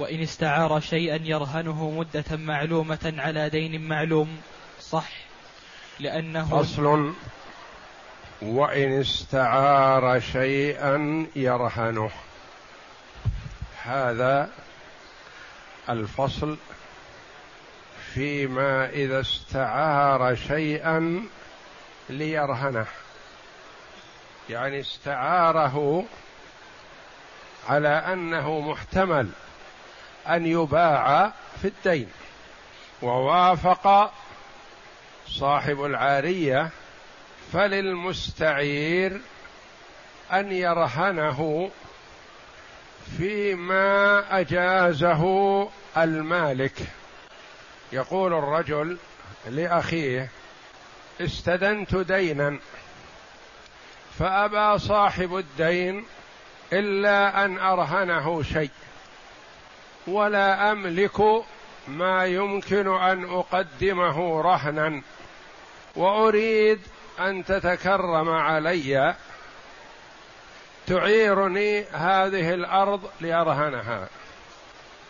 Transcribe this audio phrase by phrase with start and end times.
[0.00, 4.40] وإن استعار شيئا يرهنه مدة معلومة على دين معلوم.
[4.80, 5.08] صح.
[5.98, 7.14] لأنه فصل
[8.42, 12.10] وإن استعار شيئا يرهنه.
[13.82, 14.50] هذا
[15.88, 16.56] الفصل
[18.14, 21.22] فيما إذا استعار شيئا
[22.10, 22.86] ليرهنه.
[24.50, 26.04] يعني استعاره
[27.68, 29.28] على أنه محتمل.
[30.28, 32.08] أن يباع في الدين.
[33.02, 34.12] ووافق
[35.28, 36.70] صاحب العارية
[37.52, 39.20] فللمستعير
[40.32, 41.70] أن يرهنه
[43.18, 46.78] فيما أجازه المالك.
[47.92, 48.98] يقول الرجل
[49.46, 50.28] لأخيه
[51.20, 52.58] استدنت دينا
[54.18, 56.06] فأبى صاحب الدين
[56.72, 58.70] إلا أن أرهنه شيء.
[60.10, 61.20] ولا أملك
[61.88, 65.02] ما يمكن أن أقدمه رهنا.
[65.96, 66.80] وأريد
[67.20, 69.14] أن تتكرم علي.
[70.86, 74.08] تعيرني هذه الأرض لأرهنها.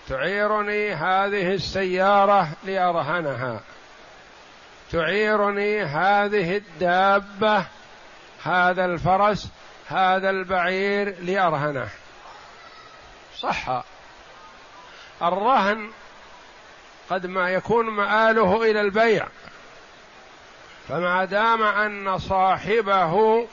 [0.09, 3.61] تعيرني هذه السيارة لأرهنها.
[4.93, 7.65] تعيرني هذه الدابة
[8.43, 9.49] هذا الفرس
[9.89, 11.89] هذا البعير لأرهنه.
[13.37, 13.85] صح.
[15.23, 15.91] الرهن
[17.11, 19.27] قد ما يكون مآله إلى البيع
[20.89, 23.47] فما دام أن صاحبه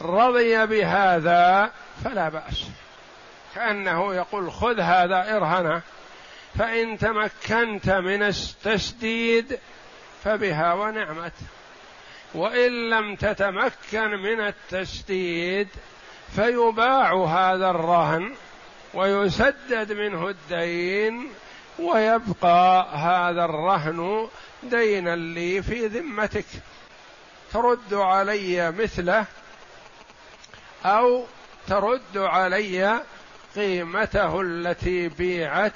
[0.00, 1.70] رضي بهذا
[2.04, 2.64] فلا بأس.
[3.54, 5.82] كأنه يقول خذ هذا ارهنه
[6.58, 9.58] فإن تمكنت من التسديد
[10.24, 11.32] فبها ونعمت
[12.34, 15.68] وإن لم تتمكن من التسديد
[16.36, 18.34] فيباع هذا الرهن
[18.94, 21.30] ويسدد منه الدين
[21.78, 24.28] ويبقى هذا الرهن
[24.62, 26.44] دينا لي في ذمتك.
[27.52, 29.24] ترد علي مثله
[30.84, 31.24] أو
[31.68, 33.00] ترد علي
[33.56, 35.72] قيمته التي بيعت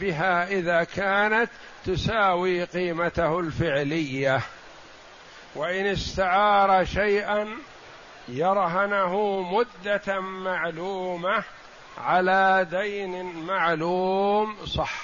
[0.00, 1.50] بها إذا كانت
[1.86, 4.40] تساوي قيمته الفعلية.
[5.54, 7.48] وإن استعار شيئا
[8.28, 11.44] يرهنه مدة معلومة
[12.04, 15.02] على دين معلوم صح.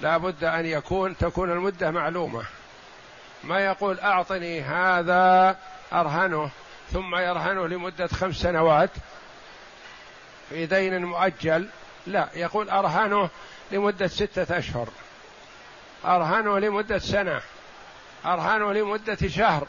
[0.00, 2.44] لا بد أن يكون تكون المدة معلومة.
[3.44, 5.56] ما يقول أعطني هذا
[5.92, 6.50] أرهنه
[6.92, 8.90] ثم يرهنه لمدة خمس سنوات
[10.48, 11.68] في دين مؤجل.
[12.06, 13.28] لا يقول أرهنه
[13.72, 14.88] لمدة ستة أشهر.
[16.04, 17.40] أرهنه لمدة سنة.
[18.26, 19.66] أرهنه لمدة شهر.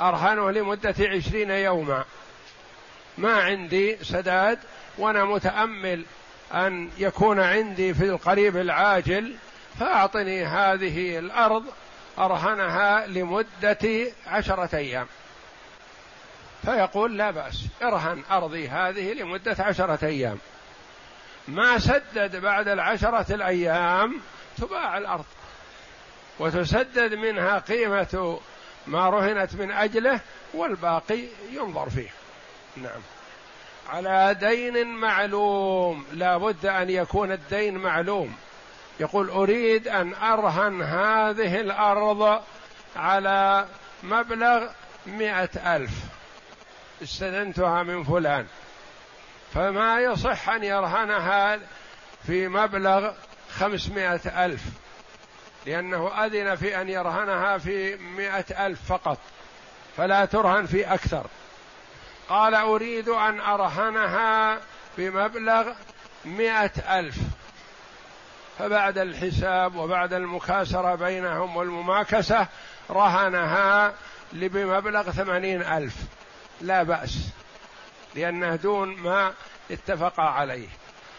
[0.00, 2.04] أرهنه لمدة عشرين يوما.
[3.18, 4.58] ما عندي سداد
[5.00, 6.04] وأنا متامل
[6.54, 9.34] ان يكون عندي في القريب العاجل
[9.78, 11.64] فاعطني هذه الأرض
[12.18, 15.06] ارهنها لمدة عشرة أيام.
[16.64, 20.38] فيقول لا بأس ارهن أرضي هذه لمدة عشرة أيام.
[21.48, 24.20] ما سدد بعد العشرة الأيام
[24.58, 25.24] تباع الأرض
[26.38, 28.40] وتسدد منها قيمة
[28.86, 30.20] ما رهنت من أجله
[30.54, 32.10] والباقي ينظر فيه.
[32.76, 33.00] نعم.
[33.90, 36.06] على دين معلوم.
[36.12, 38.36] لا بد أن يكون الدين معلوم.
[39.00, 42.42] يقول أريد أن أرهن هذه الأرض
[42.96, 43.66] على
[44.02, 44.68] مبلغ
[45.06, 45.90] مئة ألف.
[47.02, 48.46] استدنتها من فلان.
[49.54, 51.58] فما يصح أن يرهنها
[52.26, 53.12] في مبلغ
[53.58, 54.62] خمسمائة ألف.
[55.66, 59.18] لأنه أذن في أن يرهنها في مئة ألف فقط.
[59.96, 61.26] فلا ترهن في أكثر.
[62.30, 64.58] قال أريد أن أرهنها
[64.98, 65.72] بمبلغ
[66.24, 67.16] مئة ألف.
[68.58, 72.46] فبعد الحساب وبعد المكاسرة بينهم والمماكسة
[72.90, 73.94] رهنها
[74.32, 75.94] بمبلغ ثمانين ألف.
[76.60, 77.18] لا بأس
[78.14, 79.32] لأنه دون ما
[79.70, 80.68] اتفقا عليه.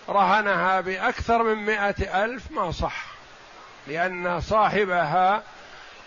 [0.10, 3.06] رهنها بأكثر من مئة ألف ما صح
[3.88, 5.44] لأن صاحبها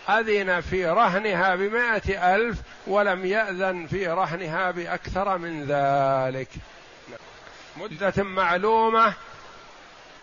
[0.09, 2.57] أذن في رهنها بمائة ألف
[2.87, 6.49] ولم يأذن في رهنها بأكثر من ذلك.
[7.77, 9.13] مدة معلومة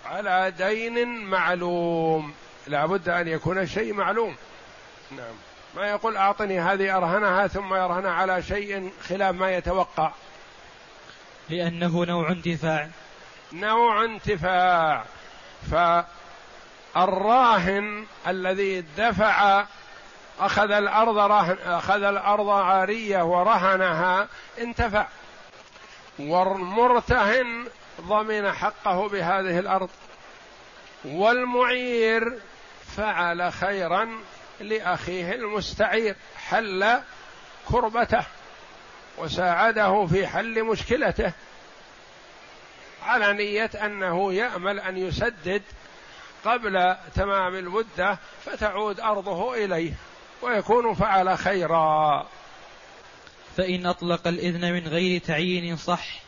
[0.06, 2.34] على دين معلوم.
[2.66, 4.36] لا بد أن يكون شيء معلوم.
[5.10, 5.34] نعم.
[5.76, 10.12] ما يقول أعطني هذه أرهنها ثم يرهن على شيء خلاف ما يتوقع.
[11.48, 12.88] لأنه نوع انتفاع.
[13.52, 15.04] نوع انتفاع.
[16.94, 19.64] فالراهن الذي دفع
[20.40, 24.28] أخذ الأرض رهن أخذ الأرض عارية ورهنها
[24.58, 25.06] انتفع.
[26.18, 27.66] والمرتهن
[28.00, 29.90] ضمن حقه بهذه الأرض.
[31.04, 32.38] والمعير
[32.96, 34.08] فعل خيرا
[34.60, 37.00] لأخيه المستعير حل
[37.68, 38.24] كربته
[39.18, 41.32] وساعده في حل مشكلته
[43.02, 45.62] على نية أنه يأمل أن يسدد
[46.44, 49.92] قبل تمام المدة فتعود أرضه إليه
[50.42, 52.26] ويكون فعل خيرا.
[53.56, 56.22] فإن أطلق الإذن من غير تعيين صح.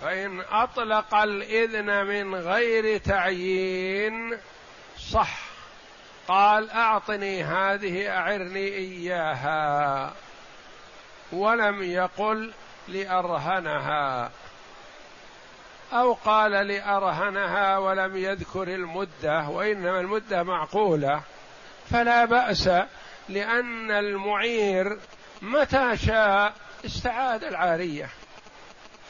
[0.00, 4.38] فإن أطلق الإذن من غير تعيين
[4.98, 5.38] صح.
[6.28, 10.12] قال أعطني هذه أعرني إياها.
[11.32, 12.52] ولم يقل
[12.88, 14.30] لأرهنها.
[15.92, 21.22] أو قال لأرهنها ولم يذكر المدة وإنما المدة معقولة.
[21.90, 22.70] فلا بأس
[23.28, 24.98] لأن المعير
[25.42, 26.54] متى شاء
[26.84, 28.08] استعاد العارية.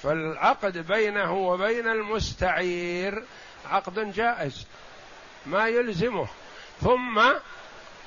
[0.02, 3.25] فالعقد بينه وبين المستعير
[3.70, 4.67] عقد جائز
[5.46, 6.28] ما يلزمه.
[6.81, 7.23] ثم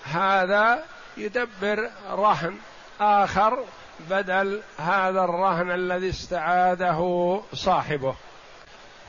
[0.03, 0.85] هذا
[1.17, 2.57] يدبر رهن
[3.01, 3.65] آخر
[4.09, 8.15] بدل هذا الرهن الذي استعاده صاحبه.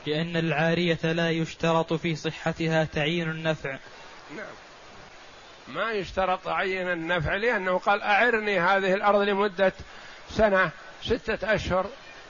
[0.07, 3.77] لأن العارية لا يشترط في صحتها تعيين النفع.
[4.35, 4.45] نعم.
[5.67, 9.73] ما يشترط تعيين النفع لأنه قال أعرني هذه الأرض لمدة
[10.29, 10.69] سنة
[11.03, 11.85] ستة أشهر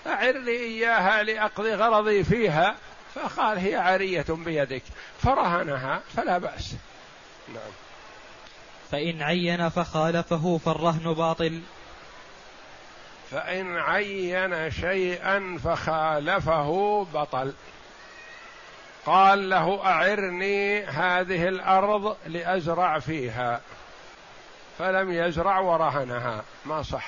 [0.07, 2.75] أعرني إياها لأقضي غرضي فيها.
[3.15, 4.83] فقال هي عارية بيدك
[5.19, 6.75] فرهنها فلا بأس.
[7.47, 7.71] نعم.
[8.91, 11.61] فإن عين فخالفه فالرهن باطل.
[13.31, 17.53] فإن عين شيئا فخالفه بطل.
[19.05, 23.61] قال له أعرني هذه الأرض لأزرع فيها.
[24.79, 26.43] فلم يزرع ورهنها.
[26.65, 27.07] ما صح.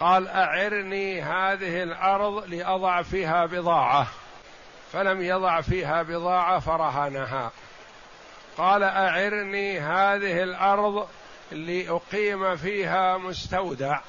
[0.00, 4.06] قال أعرني هذه الأرض لأضع فيها بضاعة.
[4.92, 7.50] فلم يضع فيها بضاعة فرهنها.
[8.58, 11.08] قال أعرني هذه الأرض
[11.52, 14.00] لأقيم فيها مستودع.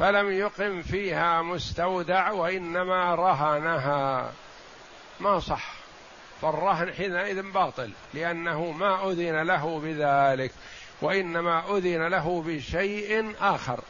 [0.00, 4.32] فلم يقم فيها مستودع وإنما رهنها.
[5.20, 5.72] ما صح.
[6.42, 10.52] فالرهن حينئذ باطل لأنه ما أذن له بذلك
[11.02, 13.80] وإنما أذن له بشيء آخر.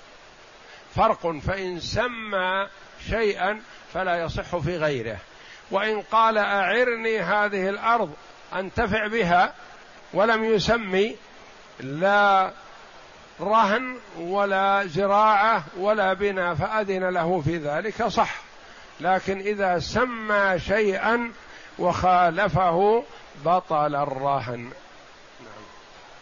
[0.94, 2.68] فرق فإن سمى
[3.10, 3.60] شيئا
[3.94, 5.18] فلا يصح في غيره.
[5.70, 8.14] وإن قال أعرني هذه الأرض
[8.54, 9.54] أنتفع بها
[10.14, 11.16] ولم يسمي
[11.80, 12.52] لا
[13.40, 18.36] رهن ولا زراعة ولا بناء فأذن له في ذلك صح.
[19.00, 21.32] لكن إذا سمى شيئا
[21.78, 23.04] وخالفه
[23.44, 24.70] بطل الرهن.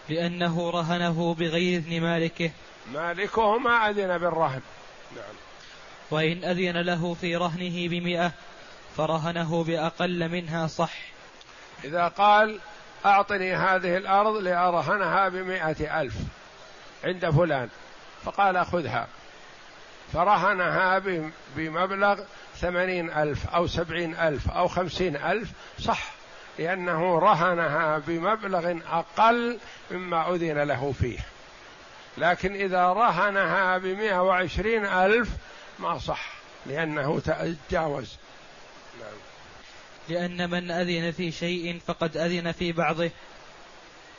[0.09, 2.51] لأنه رهنه بغير إذن مالكه.
[2.93, 4.61] مالكه ما أذن بالرهن.
[5.17, 5.35] نعم.
[6.11, 8.33] وإن أذن له في رهنه بمئة
[8.97, 10.95] فرهنه بأقل منها صح.
[11.85, 12.59] إذا قال
[13.07, 16.15] أعطني هذه الأرض لأرهنها بمائة ألف.
[17.05, 17.69] عند فلان.
[18.25, 19.09] فقال خذها.
[20.13, 21.03] فرهنها
[21.57, 22.21] بمبلغ
[22.57, 25.49] ثمانين ألف أو سبعين ألف أو خمسين ألف
[25.81, 26.13] صح
[26.59, 29.59] لأنه رهنها بمبلغ أقل
[29.91, 31.19] مما أذن له فيه.
[32.19, 35.29] لكن إذا رهنها بمئة وعشرين ألف
[35.79, 36.33] ما صح
[36.67, 37.21] لأنه
[37.69, 38.17] تجاوز.
[40.09, 43.11] لأن من أذن في شيء فقد أذن في بعضه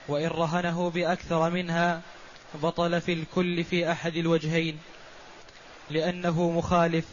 [0.07, 2.01] وإن رهنه بأكثر منها
[2.53, 4.79] بطل في الكل في أحد الوجهين
[5.89, 7.05] لأنه مخالف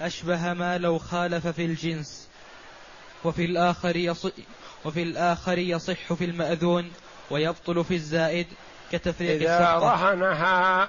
[0.00, 2.28] أشبه ما لو خالف في الجنس.
[3.24, 4.30] وفي الآخر يصح
[4.84, 6.92] وفي الآخر يصح في المأذون
[7.30, 8.46] ويبطل في الزائد
[8.92, 9.92] كتفريق إذا السقطة.
[9.92, 10.88] رهنها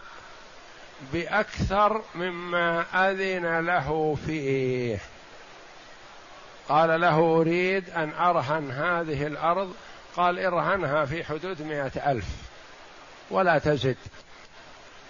[1.13, 4.99] بأكثر مما أذن له فيه.
[6.69, 9.73] قال له أريد أن أرهن هذه الأرض.
[10.15, 12.44] قال ارهنها في حدود مئة ألف.
[13.29, 13.97] ولا تزد.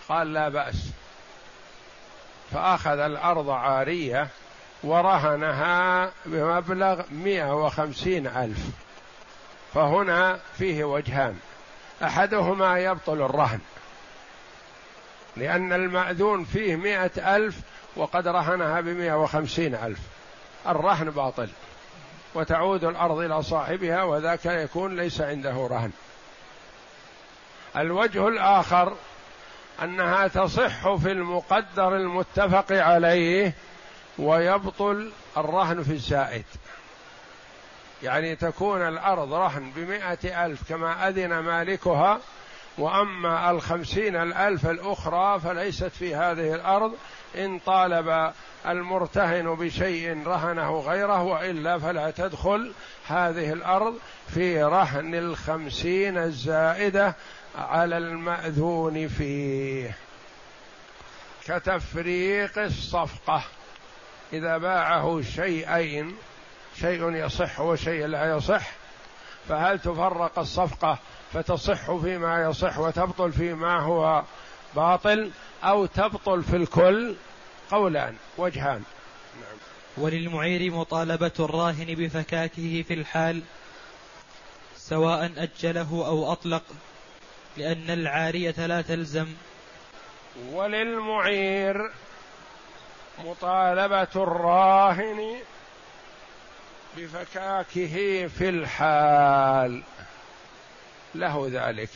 [0.10, 0.76] قال لا بأس.
[2.52, 4.28] فأخذ الأرض عارية
[4.84, 8.60] ورهنها بمبلغ مئة وخمسين ألف.
[9.74, 11.40] فهنا فيه وجهان.
[12.04, 13.60] أحدهما يبطل الرهن.
[15.38, 17.56] لأن المأذون فيه مئة ألف
[17.96, 20.00] وقد رهنها بمئة وخمسين ألف.
[20.68, 21.50] الرهن باطل.
[22.36, 25.92] وتعود الأرض إلى صاحبها وذاك يكون ليس عنده رهن.
[27.78, 28.94] الوجه الآخر
[29.84, 33.54] أنها تصح في المقدر المتفق عليه
[34.20, 36.46] ويبطل الرهن في الزائد.
[38.04, 42.20] يعني تكون الأرض رهن بمائة ألف كما أذن مالكها
[42.78, 46.94] وأما الخمسين الألف الأخرى فليست في هذه الأرض
[47.38, 48.32] إن طالب
[48.68, 52.72] المرتهن بشيء رهنه غيره وإلا فلا تدخل
[53.08, 53.98] هذه الأرض
[54.34, 57.16] في رهن الخمسين الزائدة
[57.56, 59.98] على المأذون فيه
[61.46, 63.44] كتفريق الصفقة.
[64.34, 66.16] إذا باعه شيئين
[66.80, 68.72] شيء يصح وشيء لا يصح
[69.50, 70.98] فهل تفرق الصفقة
[71.34, 74.24] فتصح فيما يصح وتبطل فيما هو
[74.76, 75.32] باطل
[75.64, 77.16] أو تبطل في الكل؟
[77.72, 78.84] قولان وجهان.
[79.42, 79.58] نعم.
[79.98, 83.42] وللمعير مطالبة الراهن بفكاكه في الحال
[84.78, 86.64] سواء أجله أو أطلق.
[87.58, 89.28] لأن العارية لا تلزم.
[90.52, 91.92] وللمعير
[93.26, 95.40] مطالبة الراهن
[96.98, 99.84] بفكاكه في الحال.
[101.16, 101.90] له ذلك.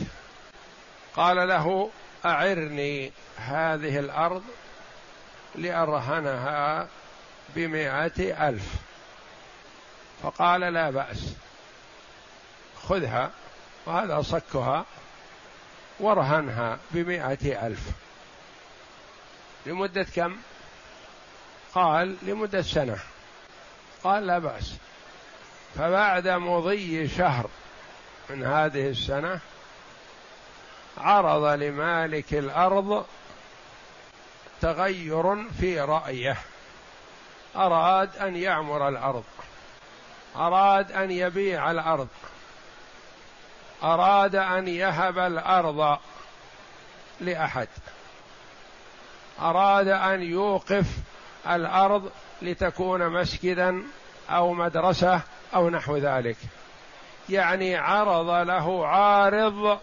[1.16, 1.90] قال له
[2.26, 4.44] أعرني هذه الأرض
[5.56, 6.88] لأرهنها
[7.56, 8.76] بمائة ألف.
[10.24, 11.34] فقال لا بأس.
[12.88, 13.32] خذها.
[13.86, 14.86] وهذا صكها.
[16.00, 17.92] وارهنها بمائة ألف.
[19.66, 20.38] لمدة كم؟
[21.76, 22.98] قال لمدة سنة.
[24.04, 24.76] قال لا بأس.
[25.76, 27.50] فبعد مضي شهر
[28.30, 29.40] من هذه السنة
[30.98, 33.06] عرض لمالك الأرض
[34.62, 36.38] تغير في رأيه.
[37.56, 39.24] أراد أن يعمر الأرض.
[40.36, 42.08] أراد أن يبيع الأرض.
[43.84, 45.98] أراد أن يهب الأرض
[47.20, 47.68] لأحد.
[49.42, 50.86] أراد أن يوقف
[51.50, 53.84] الأرض لتكون مسجدا
[54.30, 55.22] أو مدرسة
[55.56, 56.38] أو نحو ذلك.
[57.30, 59.80] يعني عرض له عارض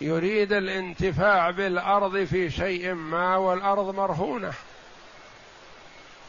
[0.00, 4.52] يريد الانتفاع بالأرض في شيء ما والأرض مرهونة.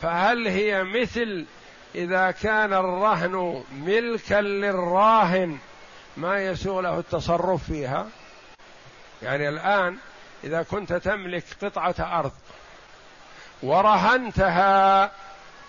[0.01, 1.45] فهل هي مثل
[1.95, 5.57] إذا كان الرهن ملكا للراهن
[6.17, 8.07] ما يسوغ له التصرف فيها.
[9.21, 9.97] يعني الآن
[10.43, 12.31] إذا كنت تملك قطعة أرض
[13.63, 15.11] ورهنتها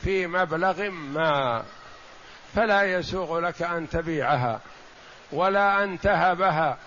[0.01, 1.63] في مبلغ ما
[2.55, 4.61] فلا يسوغ لك أن تبيعها
[5.33, 6.79] ولا أن تهبها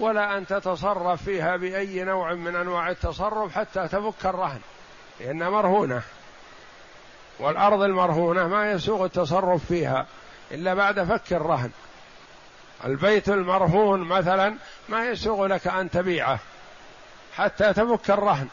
[0.00, 4.60] ولا أن تتصرف فيها بأي نوع من أنواع التصرف حتى تفك الرهن
[5.20, 6.02] لأنها مرهونة.
[7.38, 10.06] والأرض المرهونة ما يسوغ التصرف فيها
[10.50, 11.70] إلا بعد فك الرهن.
[12.84, 14.56] البيت المرهون مثلا
[14.88, 16.38] ما يسوغ لك أن تبيعه
[17.36, 18.48] حتى تفك الرهن.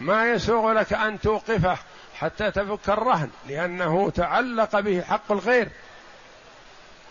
[0.00, 1.78] ما يسوغ لك أن توقفه
[2.14, 5.68] حتى تفك الرهن لأنه تعلق به حق الغير.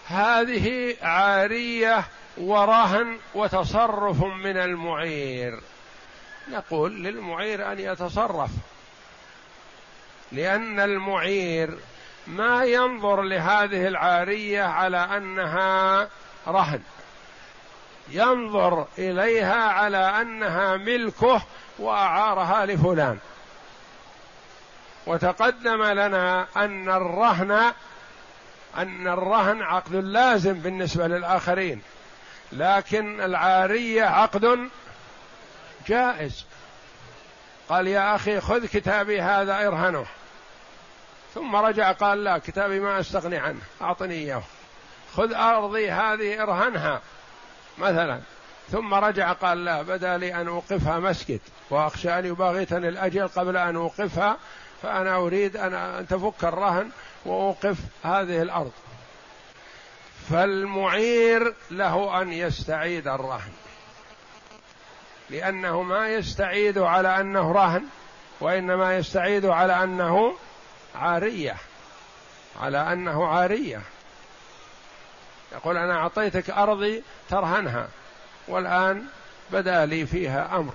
[0.08, 2.04] هذه عارية
[2.38, 5.60] ورهن وتصرف من المعير.
[6.52, 8.50] نقول للمعير أن يتصرف
[10.32, 11.78] لأن المعير
[12.28, 16.10] ما ينظر لهذه العارية على أنها
[16.48, 16.82] رهن.
[18.10, 21.42] ينظر إليها على أنها ملكه
[21.80, 23.18] وأعارها لفلان.
[25.06, 27.74] وتقدم لنا أن الرهن
[28.78, 31.82] أن الرهن عقد لازم بالنسبة للآخرين.
[32.52, 34.70] لكن العارية عقد
[35.88, 36.46] جائز.
[37.70, 40.06] قال يا أخي خذ كتابي هذا ارهنه.
[41.38, 44.44] ثم رجع قال لا كتابي ما أستغني عنه أعطني إياه.
[45.16, 47.02] خذ أرضي هذه ارهنها
[47.78, 48.20] مثلا.
[48.72, 51.40] ثم رجع قال لا بدا لي أن أوقفها مسجد
[51.70, 54.38] واخشى ان يباغتني الأجل قبل أن أوقفها
[54.82, 56.90] فأنا أريد أن تفك الرهن
[57.26, 58.72] وأوقف هذه الأرض.
[60.30, 63.52] فالمعير له أن يستعيد الرهن
[65.30, 67.86] لأنه ما يستعيد على أنه رهن
[68.40, 70.34] وإنما يستعيد على أنه
[70.98, 71.56] عارية
[72.62, 73.82] على أنه عارية.
[75.52, 77.88] يقول أنا أعطيتك أرضي ترهنها
[78.48, 79.06] والآن
[79.52, 80.74] بدا لي فيها أمر.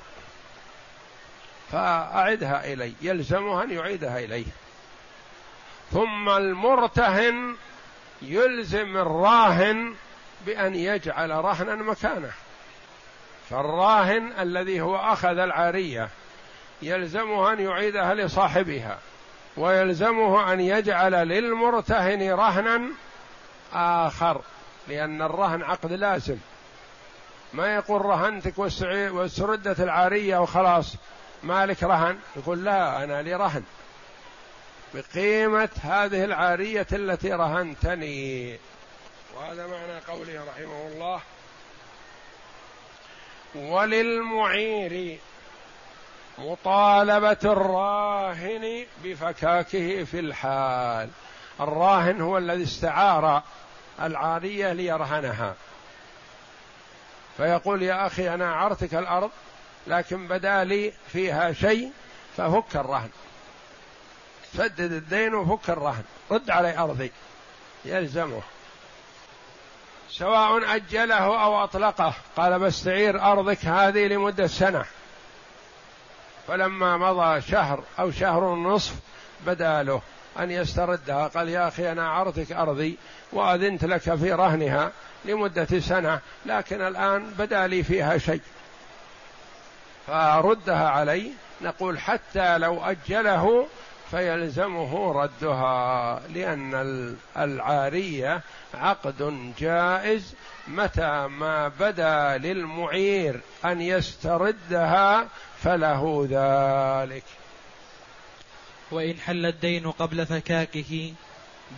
[1.73, 4.47] فأعدها إلي يلزمه أن يعيدها إليه.
[5.93, 7.57] ثم المرتهن
[8.23, 9.95] يلزم الراهن
[10.47, 12.33] بأن يجعل رهنا مكانه.
[13.51, 16.09] فالراهن الذي هو أخذ العارية
[16.83, 18.99] يلزمه أن يعيدها لصاحبها.
[19.57, 22.83] ويلزمه أن يجعل للمرتهن رهنا
[23.73, 24.41] آخر
[24.89, 26.37] لأن الرهن عقد لازم.
[27.53, 30.97] ما يقول رهنتك واستردت العارية وخلاص.
[31.43, 33.65] مالك رهن؟ يقول لا أنا لي رهن.
[34.95, 38.59] بقيمة هذه العارية التي رهنتني.
[39.37, 41.21] وهذا معنى قوله رحمه الله
[43.55, 45.19] وللمعير
[46.39, 51.09] مطالبة الراهن بفكاكه في الحال.
[51.61, 53.43] الراهن هو الذي استعار
[54.03, 55.55] العارية ليرهنها.
[57.37, 59.31] فيقول يا أخي أنا عرتك الأرض
[59.87, 61.93] لكن بدا لي فيها شيء
[62.37, 63.11] ففك الرهن.
[64.53, 66.05] سدد الدين وفك الرهن.
[66.31, 67.13] رد علي أرضي.
[67.85, 68.43] يلزمه.
[70.11, 72.15] سواء أجله أو أطلقه.
[72.37, 74.85] قال بستعير أرضك هذه لمدة سنة.
[76.49, 78.95] فلما مضى شهر أو شهر ونصف
[79.47, 80.03] بدا له
[80.39, 81.29] أن يستردها.
[81.29, 82.99] قال يا أخي أنا عرضك أرضي
[83.33, 84.93] وأذنت لك في رهنها
[85.25, 88.41] لمدة سنة لكن الآن بدا لي فيها شيء.
[90.07, 91.31] فردها علي.
[91.63, 93.67] نقول حتى لو أجله
[94.11, 98.41] فيلزمه ردها لأن العارية
[98.75, 100.35] عقد جائز
[100.69, 105.27] متى ما بدا للمعير أن يستردها
[105.63, 107.25] فله ذلك.
[108.91, 111.13] وإن حل الدين قبل فكاكه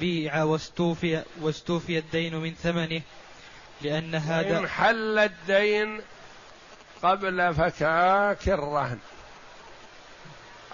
[0.00, 3.02] بيع واستوفي واستوفي الدين من ثمنه
[3.82, 6.00] لأن هذا وإن حل الدين
[7.02, 8.98] قبل فكاك الرهن.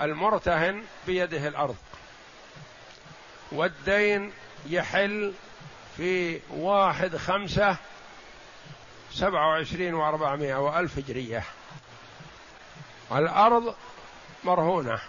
[0.00, 1.76] المرتهن بيده الأرض.
[3.52, 4.32] والدين
[4.66, 5.32] يحل
[5.96, 7.76] في واحد خمسة
[9.12, 11.44] سبعة وعشرين وأربعمائة وألف هجرية.
[13.12, 13.74] الأرض
[14.44, 15.00] مرهونة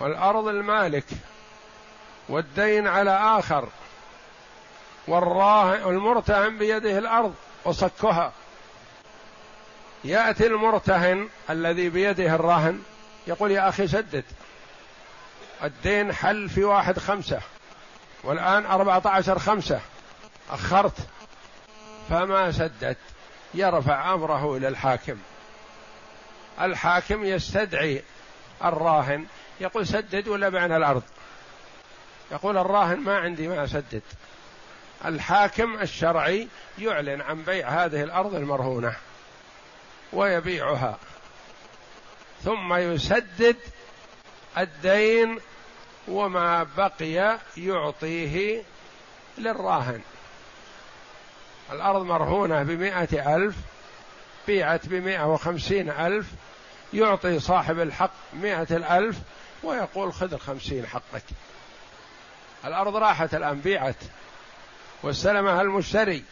[0.00, 1.04] والأرض المالك
[2.28, 3.68] والدين على آخر
[5.08, 7.34] والراهن المرتهن بيده الأرض
[7.64, 8.32] وصكها.
[10.04, 12.82] يأتي المرتهن الذي بيده الرهن
[13.26, 14.24] يقول يا أخي سدد
[15.64, 17.40] الدين حل في واحد خمسة
[18.24, 19.80] والآن أربعة عشر خمسة
[20.50, 20.96] أخرت.
[22.10, 22.96] فما سدد
[23.54, 25.18] يرفع أمره إلى الحاكم.
[26.60, 28.02] الحاكم يستدعي
[28.64, 29.26] الراهن.
[29.60, 31.02] يقول سدد ولا بعنا الأرض؟
[32.32, 34.02] يقول الراهن ما عندي ما أسدد.
[35.04, 38.96] الحاكم الشرعي يعلن عن بيع هذه الأرض المرهونة
[40.12, 40.98] ويبيعها.
[42.44, 43.56] ثم يسدد
[44.58, 45.38] الدين
[46.08, 48.62] وما بقي يعطيه
[49.38, 50.00] للراهن.
[51.72, 53.56] الأرض مرهونة بمائة ألف
[54.46, 56.26] بيعت بمائة وخمسين ألف
[56.94, 59.16] يعطي صاحب الحق مائة الألف
[59.62, 61.22] ويقول خذ الخمسين حقك.
[62.64, 63.96] الأرض راحت الآن بيعت.
[65.02, 66.24] واستلمها المشتري.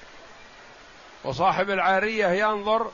[1.24, 2.90] وصاحب العارية ينظر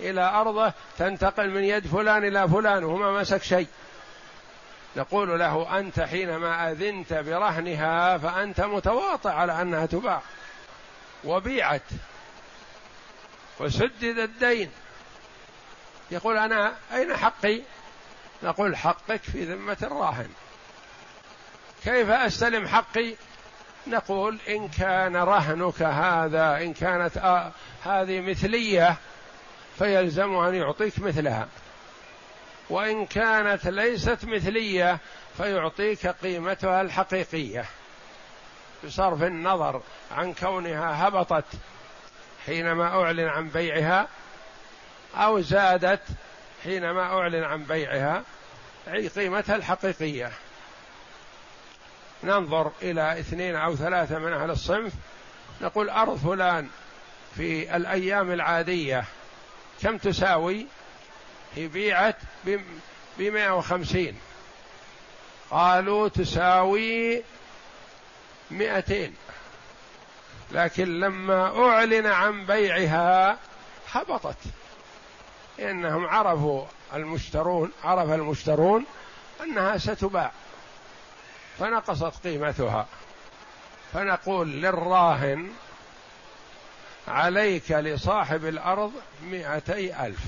[0.00, 3.68] إلى أرضه تنتقل من يد فلان إلى فلان وهو ما مسك شيء.
[4.96, 10.20] نقول له أنت حينما أذنت برهنها فأنت متواطئ على أنها تباع.
[11.24, 11.82] وبيعت.
[13.60, 14.70] وسدد الدين.
[16.10, 17.62] يقول أنا أين حقي؟
[18.42, 20.28] نقول حقك في ذمة الراهن.
[21.84, 23.14] كيف أستلم حقي؟
[23.86, 27.52] نقول إن كان رهنك هذا إن كانت آه
[27.84, 28.96] هذه مثلية
[29.78, 31.48] فيلزم أن يعطيك مثلها.
[32.70, 34.98] وإن كانت ليست مثلية
[35.36, 37.64] فيعطيك قيمتها الحقيقية.
[38.84, 41.44] بصرف النظر عن كونها هبطت
[42.46, 44.08] حينما أعلن عن بيعها
[45.16, 46.02] أو زادت
[46.64, 48.22] حينما أعلن عن بيعها
[49.16, 50.32] قيمتها الحقيقية.
[52.24, 54.92] ننظر إلى اثنين أو ثلاثة من أهل الصنف.
[55.60, 56.68] نقول أرض فلان
[57.36, 59.04] في الأيام العادية
[59.82, 60.66] كم تساوي؟
[61.54, 62.16] هي بيعت
[63.18, 64.18] بمائة وخمسين.
[65.50, 67.22] قالوا تساوي
[68.50, 69.14] مئتين.
[70.52, 73.38] لكن لما أعلن عن بيعها
[73.92, 74.36] هبطت.
[75.60, 76.64] إنهم عرفوا
[76.94, 78.84] المشترون عرف المشترون
[79.42, 80.32] أنها ستباع.
[81.58, 82.86] فنقصت قيمتها.
[83.92, 85.50] فنقول للراهن
[87.08, 88.92] عليك لصاحب الأرض
[89.22, 90.18] مئتي ألف.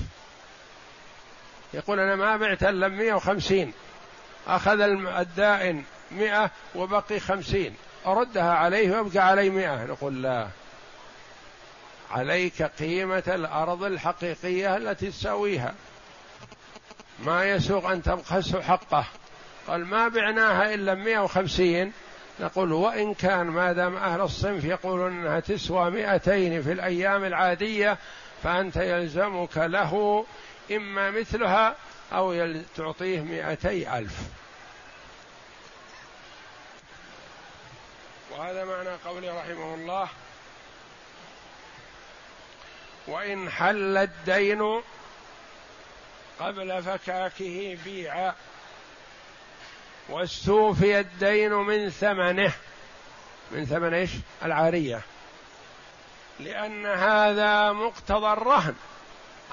[1.73, 3.73] يقول أنا ما بعت إلا مئة وخمسين.
[4.47, 7.75] أخذ الدائن مئة وبقي خمسين.
[8.05, 9.85] أردها عليه ويبقى علي مئة.
[9.85, 10.47] نقول لا.
[12.11, 15.73] عليك قيمة الأرض الحقيقية التي تساويها.
[17.19, 19.05] ما يسوق أن تبخسه حقه.
[19.67, 21.93] قال ما بعناها إلا مئة وخمسين.
[22.39, 27.97] نقول وإن كان ما دام أهل الصنف يقولون أنها تسوى مئتين في الأيام العادية
[28.43, 30.25] فأنت يلزمك له
[30.71, 31.75] إما مثلها
[32.13, 34.13] أو تعطيه مئتي ألف.
[38.31, 40.07] وهذا معنى قوله رحمه الله
[43.09, 44.81] وإن حل الدين
[46.39, 48.33] قبل فكاكه بيع
[50.09, 52.53] واستوفي الدين من ثمنه.
[53.51, 54.09] من ثمن إيش؟
[54.45, 55.01] العارية.
[56.39, 58.75] لأن هذا مقتضى الرهن.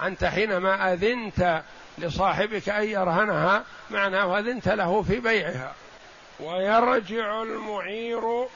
[0.03, 1.63] أنت حينما أذنت
[1.99, 5.75] لصاحبك أن يرهنها معناه أذنت له في بيعها.
[6.41, 8.49] ويرجع المعير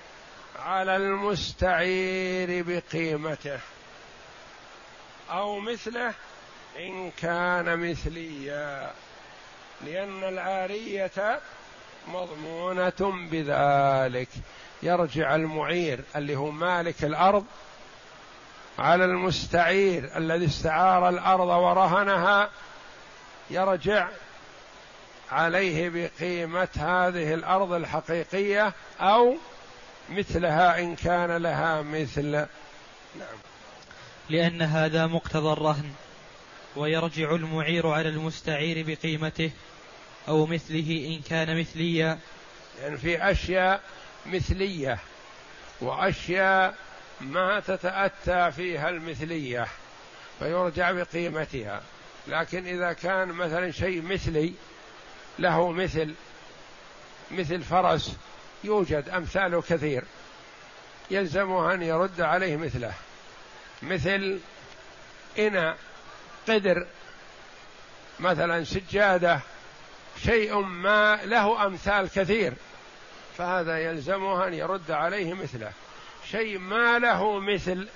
[0.58, 3.60] على المستعير بقيمته.
[5.30, 6.14] أو مثله
[6.78, 8.92] إن كان مثليا
[9.86, 11.40] لأن العارية
[12.08, 14.28] مضمونة بذلك.
[14.82, 17.44] يرجع المعير اللي هو مالك الأرض
[18.78, 22.50] على المستعير الذي استعار الأرض ورهنها
[23.50, 24.08] يرجع
[25.32, 29.36] عليه بقيمة هذه الأرض الحقيقية أو
[30.10, 32.30] مثلها إن كان لها مثل.
[33.18, 33.49] نعم.
[34.30, 35.92] لأن هذا مقتضى الرهن
[36.76, 39.50] ويرجع المعير على المستعير بقيمته
[40.28, 42.18] أو مثله إن كان مثليا.
[42.82, 43.80] يعني في أشياء
[44.26, 44.98] مثلية
[45.80, 46.74] وأشياء
[47.20, 49.66] ما تتأتى فيها المثلية
[50.38, 51.82] فيرجع بقيمتها.
[52.28, 54.52] لكن إذا كان مثلا شيء مثلي
[55.38, 56.14] له مثل
[57.30, 58.16] مثل فرس
[58.64, 60.04] يوجد أمثاله كثير
[61.10, 62.92] يلزمه أن يرد عليه مثله.
[63.82, 64.38] مثل
[65.38, 65.76] إناء
[66.48, 66.86] قدر
[68.20, 69.40] مثلا سجادة
[70.22, 72.52] شيء ما له أمثال كثير
[73.38, 75.72] فهذا يلزمه أن يرد عليه مثله.
[76.30, 77.88] شيء ما له مثل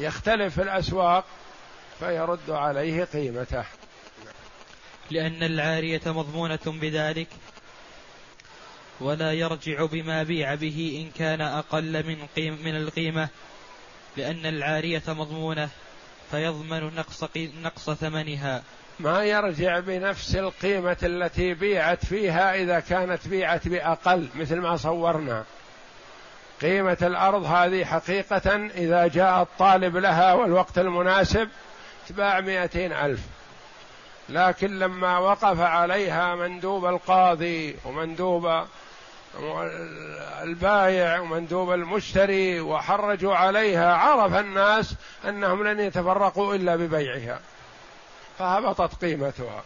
[0.00, 1.24] يختلف في الأسواق
[1.98, 3.64] فيرد عليه قيمته.
[5.10, 7.28] لأن العارية مضمونة بذلك
[9.00, 13.28] ولا يرجع بما بيع به إن كان أقل من, قيم من القيمة.
[14.16, 15.68] لأن العارية مضمونة
[16.30, 18.62] فيضمن نقص, نقص ثمنها.
[19.00, 25.44] ما يرجع بنفس القيمة التي بيعت فيها إذا كانت بيعت بأقل مثل ما صورنا.
[26.62, 31.48] قيمة الأرض هذه حقيقة إذا جاء الطالب لها والوقت المناسب
[32.08, 33.20] تباع مئتين ألف.
[34.28, 38.64] لكن لما وقف عليها مندوب القاضي ومندوب
[40.42, 44.94] البايع ومندوب المشتري وحرجوا عليها عرف الناس
[45.28, 47.40] أنهم لن يتفرقوا إلا ببيعها
[48.38, 49.64] فهبطت قيمتها.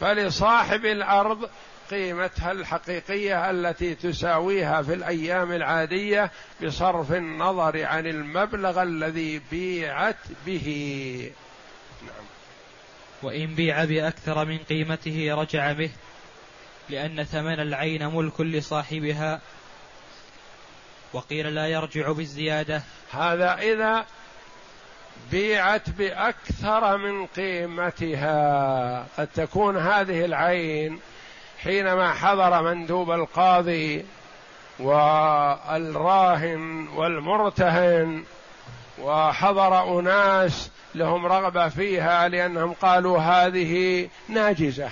[0.00, 1.50] فلصاحب الأرض
[1.90, 6.30] قيمتها الحقيقية التي تساويها في الأيام العادية
[6.62, 11.30] بصرف النظر عن المبلغ الذي بيعت به.
[12.02, 12.24] نعم.
[13.22, 15.90] وإن بيع بأكثر من قيمته رجع به.
[16.90, 19.40] لأن ثمن العين ملك لصاحبها.
[21.12, 22.82] وقيل لا يرجع بالزيادة.
[23.12, 24.04] هذا إذا
[25.30, 29.06] بيعت بأكثر من قيمتها.
[29.18, 31.00] قد تكون هذه العين
[31.62, 34.04] حينما حضر مندوب القاضي
[34.78, 38.24] والراهن والمرتهن
[39.02, 44.90] وحضر أناس لهم رغبة فيها لأنهم قالوا هذه ناجزة.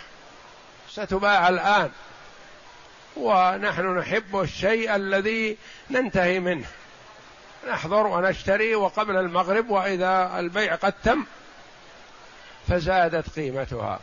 [0.98, 1.90] ستباع الآن.
[3.16, 5.56] ونحن نحب الشيء الذي
[5.90, 6.66] ننتهي منه.
[7.70, 11.24] نحضر ونشتري وقبل المغرب وإذا البيع قد تم
[12.68, 14.00] فزادت قيمتها.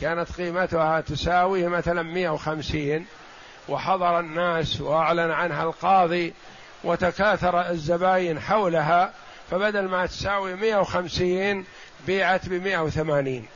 [0.00, 3.06] كانت قيمتها تساوي مثلا 150
[3.68, 6.34] وحضر الناس وأعلن عنها القاضي
[6.84, 9.12] وتكاثر الزباين حولها
[9.50, 11.64] فبدل ما تساوي 150
[12.06, 13.46] بيعت ب 180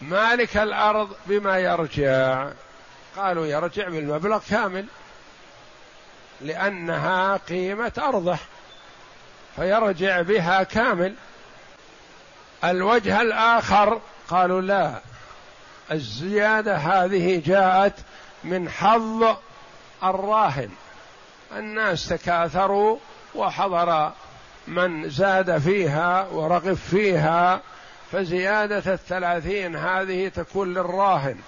[0.00, 2.48] فمالك الأرض بما يرجع.
[3.16, 4.86] قالوا يرجع بالمبلغ كامل
[6.40, 8.38] لأنها قيمة أرضه
[9.56, 11.14] فيرجع بها كامل.
[12.64, 15.00] الوجه الآخر قالوا لا
[15.92, 17.94] الزيادة هذه جاءت
[18.44, 19.36] من حظ
[20.04, 20.70] الراهن.
[21.56, 22.98] الناس تكاثروا
[23.34, 24.12] وحضر
[24.66, 27.60] من زاد فيها ورغب فيها
[28.12, 31.38] فزيادة الثلاثين هذه تكون للراهن.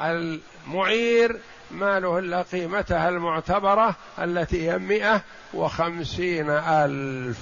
[0.00, 1.40] المعير
[1.70, 5.22] ما له إلا قيمتها المعتبرة التي هي مئة
[5.54, 7.38] وخمسين ألف.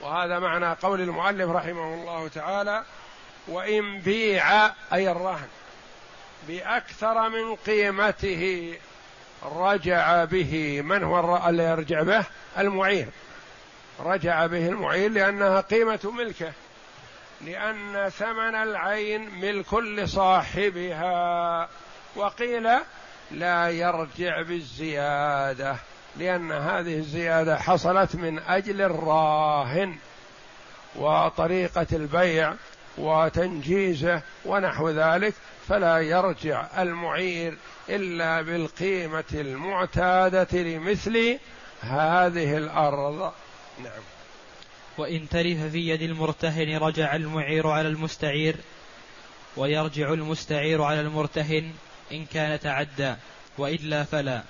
[0.00, 2.84] وهذا معنى قول المؤلف رحمه الله تعالى
[3.48, 5.48] وإن بيع أي الرهن
[6.48, 8.74] بأكثر من قيمته
[9.42, 10.82] رجع به.
[10.84, 12.24] من هو اللي يرجع به؟
[12.58, 13.08] المعير.
[14.00, 16.52] رجع به المعير لأنها قيمة ملكه.
[17.40, 21.68] لأن ثمن العين ملك لصاحبها
[22.16, 22.68] وقيل
[23.30, 25.76] لا يرجع بالزيادة
[26.16, 29.96] لأن هذه الزيادة حصلت من أجل الراهن
[30.96, 32.54] وطريقة البيع
[32.98, 35.34] وتنجيزه ونحو ذلك
[35.68, 37.56] فلا يرجع المعير
[37.88, 41.38] إلا بالقيمة المعتادة لمثل
[41.80, 43.32] هذه الأرض.
[43.82, 44.15] نعم.
[44.98, 48.56] وإن تلف في يد المرتهن رجع المعير على المستعير
[49.56, 51.72] ويرجع المستعير على المرتهن
[52.12, 53.14] إن كان تعدى
[53.58, 54.42] وإلا فلا.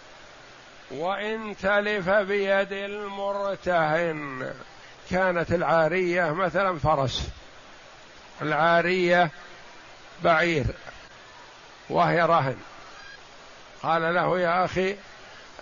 [0.90, 4.52] وإن تلف بيد المرتهن
[5.10, 7.28] كانت العارية مثلا فرس
[8.42, 9.30] العارية
[10.24, 10.66] بعير
[11.90, 12.56] وهي رهن.
[13.82, 14.96] قال له يا أخي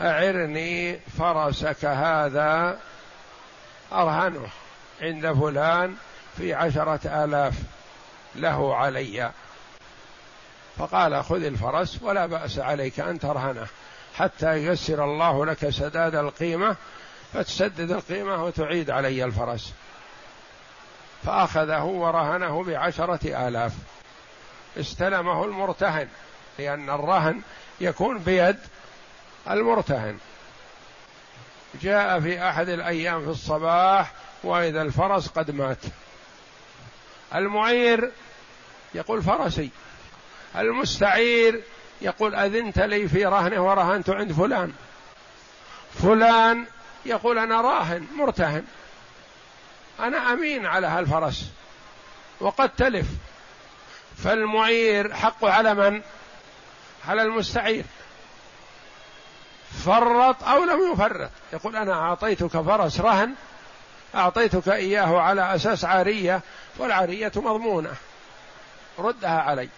[0.00, 2.80] أعرني فرسك هذا
[3.92, 4.48] أرهنه.
[5.04, 5.96] عند فلان
[6.36, 7.54] في عشرة آلاف
[8.34, 9.30] له علي.
[10.78, 13.66] فقال خذ الفرس ولا بأس عليك أن ترهنه
[14.14, 16.76] حتى ييسر الله لك سداد القيمة
[17.32, 19.72] فتسدد القيمة وتعيد علي الفرس.
[21.24, 23.72] فأخذه ورهنه بعشرة آلاف.
[24.80, 26.08] استلمه المرتهن
[26.58, 27.42] لأن الرهن
[27.80, 28.58] يكون بيد
[29.50, 30.18] المرتهن.
[31.82, 34.12] جاء في أحد الأيام في الصباح
[34.44, 35.78] وإذا الفرس قد مات.
[37.34, 38.10] المعير
[38.94, 39.70] يقول فرسي.
[40.56, 41.62] المستعير
[42.00, 44.72] يقول أذنت لي في رهنه ورهنت عند فلان.
[46.02, 46.64] فلان
[47.06, 48.64] يقول أنا راهن مرتهن.
[50.00, 51.50] أنا أمين على هالفرس.
[52.40, 53.06] وقد تلف.
[54.24, 56.02] فالمعير حقه على من؟
[57.08, 57.84] على المستعير.
[59.84, 61.30] فرط أو لم يفرط.
[61.52, 63.34] يقول أنا أعطيتك فرس رهن
[64.14, 66.40] أعطيتك إياه على أساس عارية
[66.78, 67.94] والعارية مضمونة.
[68.98, 69.68] ردها علي.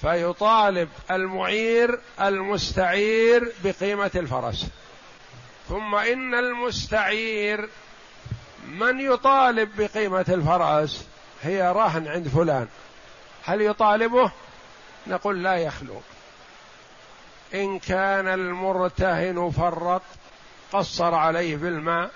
[0.00, 4.66] فيطالب المعير المستعير بقيمة الفرس.
[5.68, 7.68] ثم إن المستعير
[8.68, 11.06] من يطالب بقيمة الفرس
[11.42, 12.68] هي رهن عند فلان.
[13.44, 14.32] هل يطالبه؟
[15.06, 16.00] نقول لا يخلو.
[17.54, 20.02] إن كان المرتهن فرط
[20.72, 22.10] قصر عليه في الماء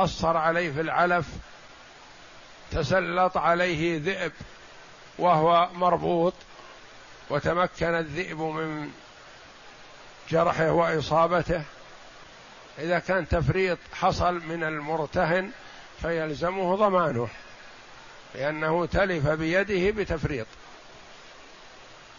[0.00, 1.26] قصر عليه في العلف
[2.70, 4.32] تسلط عليه ذئب
[5.18, 6.34] وهو مربوط
[7.30, 8.90] وتمكن الذئب من
[10.30, 11.62] جرحه وإصابته.
[12.78, 15.50] إذا كان تفريط حصل من المرتهن
[16.02, 17.28] فيلزمه ضمانه
[18.34, 20.46] لأنه تلف بيده بتفريط.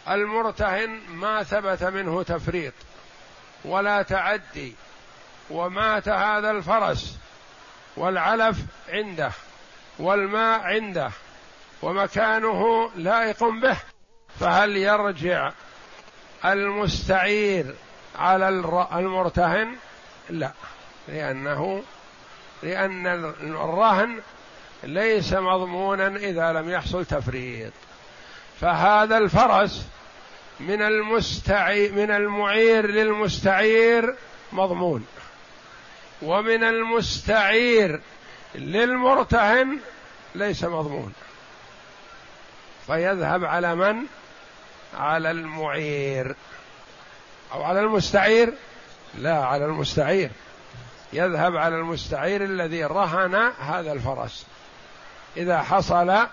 [0.10, 2.74] المرتهن ما ثبت منه تفريط
[3.65, 4.76] ولا تعدي
[5.50, 7.17] ومات هذا الفرس.
[7.97, 8.58] والعلف
[8.89, 9.32] عنده
[9.99, 11.12] والماء عنده
[11.82, 13.77] ومكانه لائق به.
[14.39, 15.51] فهل يرجع
[16.45, 17.75] المستعير
[18.15, 18.49] على
[18.95, 19.75] المرتهن؟
[20.30, 20.51] لا
[21.08, 21.84] لأنه
[22.63, 23.08] لأن
[23.41, 24.19] الرهن
[24.84, 27.73] ليس مضمونا إذا لم يحصل تفريط.
[28.62, 29.86] فهذا الفرس
[30.60, 34.15] من المستعي من المعير للمستعير
[34.51, 35.06] مضمون.
[36.22, 38.02] ومن المستعير
[38.56, 39.80] للمرتهن
[40.36, 41.14] ليس مضمون.
[42.88, 44.06] فيذهب على من؟
[44.98, 46.36] على المعير.
[47.54, 48.54] أو على المستعير؟
[49.18, 50.32] لا على المستعير.
[51.14, 54.46] يذهب على المستعير الذي رهن هذا الفرس.
[55.38, 56.28] إذا حصل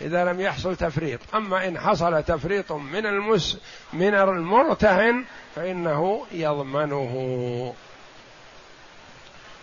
[0.00, 1.20] إذا لم يحصل تفريط.
[1.34, 3.58] أما إن حصل تفريط من المس
[3.92, 5.24] من المرتهن
[5.56, 7.74] فإنه يضمنه.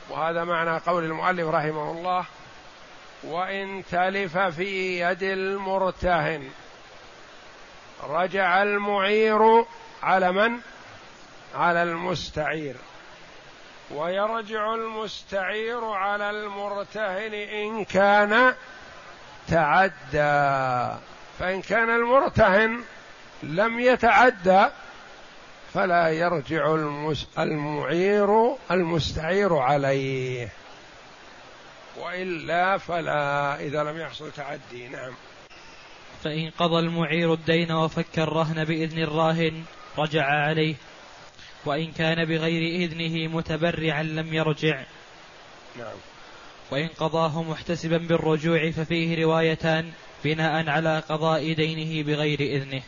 [0.09, 2.25] وهذا معنى قول المؤلف رحمه الله
[3.23, 6.49] وإن تلف في يد المرتهن
[8.03, 9.65] رجع المعير
[10.03, 10.59] على من؟
[11.55, 12.75] على المستعير.
[13.91, 18.53] ويرجع المستعير على المرتهن إن كان
[19.47, 20.99] تعدى
[21.39, 22.83] فإن كان المرتهن
[23.43, 24.65] لم يتعدى
[25.75, 26.75] فلا يرجع
[27.39, 30.49] المعير المستعير عليه.
[31.97, 35.13] وإلا فلا إذا لم يحصل تعدي نعم.
[36.23, 39.63] فإن قضى المعير الدين وفك الرهن بإذن الراهن
[39.97, 40.75] رجع عليه.
[41.65, 44.83] وإن كان بغير إذنه متبرعا لم يرجع.
[45.77, 45.97] نعم.
[46.71, 49.91] وإن قضاه محتسبا بالرجوع ففيه روايتان
[50.23, 52.81] بناء على قضاء دينه بغير إذنه.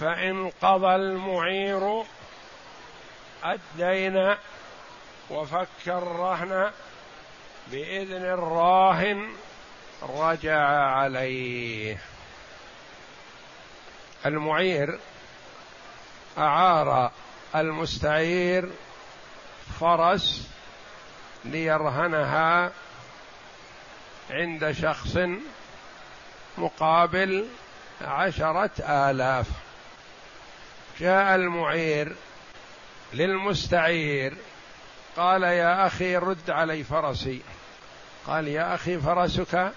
[0.00, 2.02] فإن قضى المعير
[3.44, 4.34] الدين
[5.30, 6.70] وفك الرهن
[7.66, 9.28] بإذن الراهن
[10.02, 11.98] رجع عليه.
[14.26, 14.98] المعير
[16.38, 17.10] أعار
[17.54, 18.70] المستعير
[19.80, 20.48] فرس
[21.44, 22.72] ليرهنها
[24.30, 25.18] عند شخص
[26.58, 27.48] مقابل
[28.00, 29.65] عشرة آلاف.
[31.00, 32.12] جاء المعير
[33.14, 34.34] للمستعير
[35.16, 37.40] قال يا أخي رد علي فرسي.
[38.26, 39.72] قال يا أخي فرسك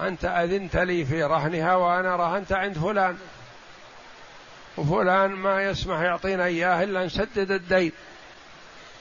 [0.00, 3.18] أنت أذنت لي في رهنها وأنا رهنت عند فلان.
[4.76, 7.92] وفلان ما يسمح يعطينا إياه إلا نسدد الدين.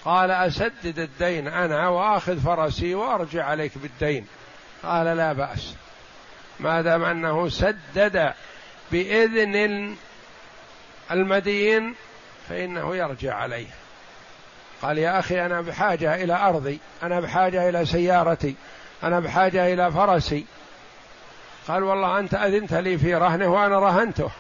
[0.06, 4.28] قال أسدد الدين أنا وآخذ فرسي وأرجع عليك بالدين.
[4.84, 5.76] قال لا بأس.
[6.60, 8.34] ما دام أنه سدد
[8.92, 9.96] بإذن
[11.12, 11.96] المدين
[12.50, 13.68] فإنه يرجع عليه.
[14.82, 18.56] قال يا أخي أنا بحاجة إلى أرضي أنا بحاجة إلى سيارتي
[19.04, 20.46] أنا بحاجة إلى فرسي.
[21.68, 24.32] قال والله أنت أذنت لي في رهنه وأنا رهنته.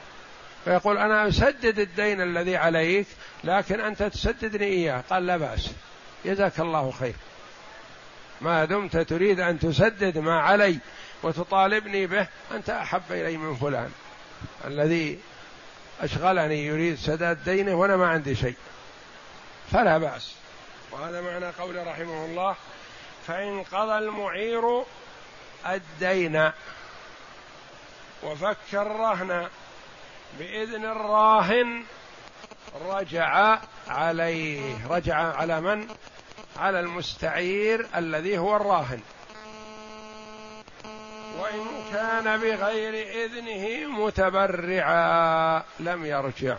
[0.65, 3.07] فيقول أنا أسدد الدين الذي عليك
[3.43, 5.03] لكن أنت تسددني إياه.
[5.09, 5.71] قال لا بأس.
[6.25, 7.15] جزاك الله خير.
[8.41, 10.79] ما دمت تريد أن تسدد ما علي
[11.23, 13.91] وتطالبني به أنت أحب إلي من فلان
[14.65, 15.19] الذي
[16.01, 18.55] أشغلني يريد سداد دينه وأنا ما عندي شيء.
[19.71, 20.35] فلا بأس.
[20.91, 22.55] وهذا معنى قول رحمه الله
[23.27, 24.83] فإن قضى المعير
[25.67, 26.51] الدين
[28.23, 29.47] وفك الرهن
[30.39, 31.83] بإذن الراهن
[32.85, 34.87] رجع عليه.
[34.89, 35.87] رجع على من؟
[36.57, 39.01] على المستعير الذي هو الراهن.
[41.37, 46.55] وإن كان بغير إذنه متبرعا لم يرجع.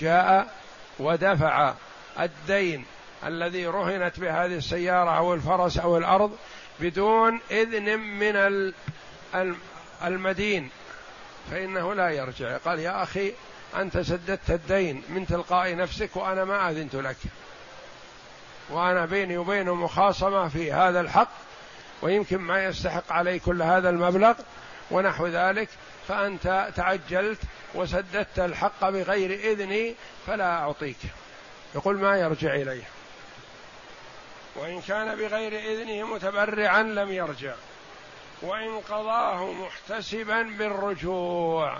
[0.00, 0.54] جاء
[0.98, 1.74] ودفع
[2.20, 2.84] الدين
[3.26, 6.36] الذي رهنت بهذه السيارة أو الفرس أو الأرض
[6.80, 8.72] بدون إذن من
[10.04, 10.70] المدين.
[11.50, 12.56] فإنه لا يرجع.
[12.56, 13.32] قال يا أخي
[13.76, 17.16] أنت سددت الدين من تلقاء نفسك وأنا ما أذنت لك.
[18.70, 21.28] وأنا بيني وبينه مخاصمة في هذا الحق
[22.02, 24.34] ويمكن ما يستحق علي كل هذا المبلغ
[24.90, 25.68] ونحو ذلك
[26.08, 27.40] فأنت تعجلت
[27.74, 29.94] وسددت الحق بغير إذني
[30.26, 30.96] فلا أعطيك.
[31.74, 32.84] يقول ما يرجع إليه.
[34.56, 37.54] وإن كان بغير إذنه متبرعا لم يرجع.
[38.42, 41.78] وإن قضاه محتسبا بالرجوع.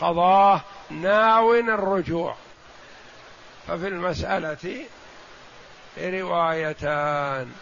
[0.00, 0.60] قضاه
[0.90, 2.36] ناو الرجوع.
[3.68, 4.86] ففي المسألة
[5.98, 7.52] روايتان.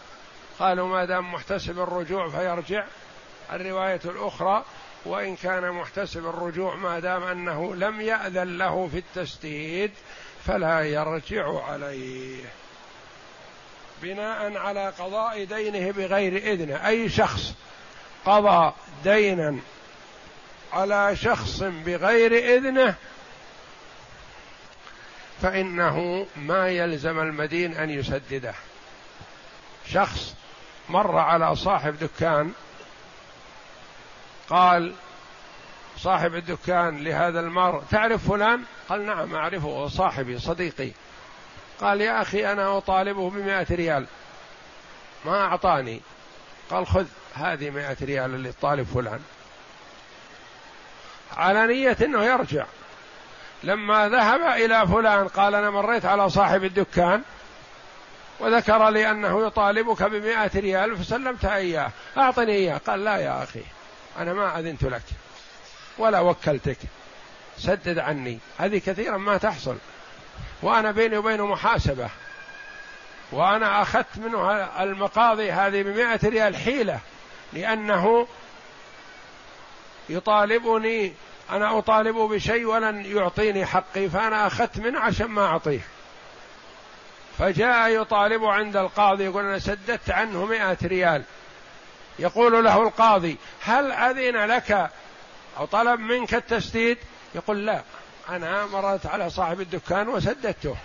[0.63, 2.85] قالوا ما دام محتسب الرجوع فيرجع.
[3.53, 4.65] الرواية الأخرى
[5.05, 9.91] وإن كان محتسب الرجوع ما دام أنه لم يأذن له في التسديد
[10.47, 12.45] فلا يرجع عليه.
[14.03, 16.87] بناء على قضاء دينه بغير إذنه.
[16.87, 17.55] أي شخص
[18.25, 18.73] قضى
[19.05, 19.59] دينا
[20.73, 22.95] على شخص بغير إذنه
[25.43, 28.55] فإنه ما يلزم المدين أن يسدده.
[29.87, 30.35] شخص
[30.93, 32.53] مر على صاحب دكان
[34.51, 34.95] قال
[35.97, 40.91] صاحب الدكان لهذا المار تعرف فلان؟ قال نعم أعرفه صاحبي صديقي.
[41.81, 44.07] قال يا أخي أنا أطالبه بمائة ريال.
[45.25, 46.01] ما أعطاني.
[46.71, 49.21] قال خذ هذه مائة ريال اللي طالب فلان.
[51.37, 52.65] على نية أنه يرجع.
[53.65, 57.23] لما ذهب إلى فلان قال أنا مريت على صاحب الدكان.
[58.41, 61.91] وذكر لي أنه يطالبك بمائة ريال فسلمتها إياه.
[62.19, 62.79] أعطني إياه.
[62.87, 63.63] قال لا يا أخي
[64.19, 65.03] أنا ما أذنت لك
[65.99, 66.79] ولا وكلتك.
[67.59, 68.39] سدد عني.
[68.59, 69.77] هذه كثيرا ما تحصل.
[70.63, 72.09] وأنا بيني وبينه محاسبة.
[73.33, 77.01] وأنا أخذت منه المقاضي هذه بمائة ريال حيلة
[77.53, 78.27] لأنه
[80.09, 81.13] يطالبني
[81.51, 85.81] أنا أطالبه بشيء ولن يعطيني حقي فأنا أخذت منه عشان ما أعطيه.
[87.39, 91.23] فجاء يطالب عند القاضي يقول أنا سددت عنه مئة ريال.
[92.19, 94.91] يقول له القاضي هل أذن لك
[95.59, 96.99] أو طلب منك التسديد؟
[97.35, 97.83] يقول لا
[98.29, 100.77] أنا مررت على صاحب الدكان وسددته.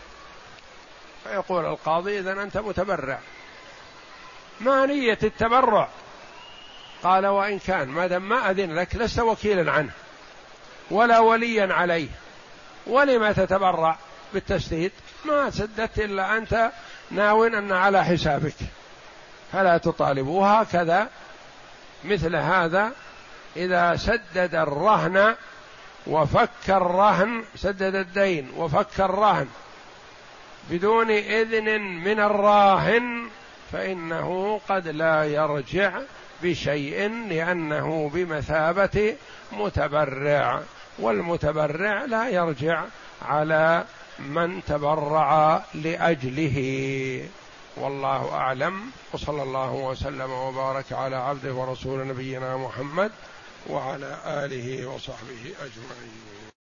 [1.23, 3.19] فيقول القاضي إذا أنت متبرع.
[4.59, 5.89] ما نية التبرع؟
[7.03, 9.91] قال وإن كان ما دام ما أذن لك لست وكيلا عنه
[10.91, 12.09] ولا وليا عليه.
[12.87, 13.97] ولم تتبرع
[14.33, 14.91] بالتسديد؟
[15.25, 16.71] ما سددت إلا أنت
[17.11, 18.55] ناو أن على حسابك.
[19.53, 21.07] فلا تطالبوا هكذا
[22.05, 22.91] مثل هذا
[23.55, 25.35] إذا سدد الرهن
[26.07, 29.47] وفك الرهن سدد الدين وفك الرهن.
[30.69, 33.29] بدون إذن من الراهن
[33.71, 35.99] فإنه قد لا يرجع
[36.43, 39.15] بشيء لأنه بمثابة
[39.51, 40.61] متبرع.
[40.99, 42.83] والمتبرع لا يرجع
[43.21, 43.83] على
[44.19, 46.57] من تبرع لأجله.
[47.77, 48.91] والله أعلم.
[49.13, 53.11] وصلى الله وسلم وبارك على عبده ورسول نبينا محمد
[53.67, 56.56] وعلى آله وصحبه أجمعين.